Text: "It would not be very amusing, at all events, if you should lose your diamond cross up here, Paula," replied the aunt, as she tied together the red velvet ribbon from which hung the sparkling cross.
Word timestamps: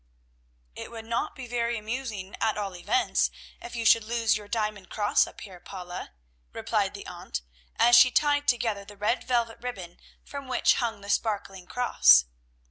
"It 0.73 0.89
would 0.89 1.05
not 1.05 1.35
be 1.35 1.45
very 1.45 1.77
amusing, 1.77 2.35
at 2.41 2.57
all 2.57 2.75
events, 2.75 3.29
if 3.61 3.75
you 3.75 3.85
should 3.85 4.03
lose 4.03 4.35
your 4.35 4.47
diamond 4.47 4.89
cross 4.89 5.27
up 5.27 5.41
here, 5.41 5.59
Paula," 5.59 6.11
replied 6.53 6.95
the 6.95 7.05
aunt, 7.05 7.43
as 7.75 7.95
she 7.95 8.09
tied 8.09 8.47
together 8.47 8.83
the 8.83 8.97
red 8.97 9.23
velvet 9.23 9.59
ribbon 9.61 9.99
from 10.23 10.47
which 10.47 10.73
hung 10.77 11.01
the 11.01 11.09
sparkling 11.11 11.67
cross. 11.67 12.25